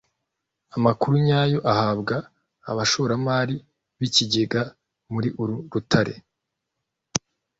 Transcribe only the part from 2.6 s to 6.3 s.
abashoramari bikigega muri uru rutare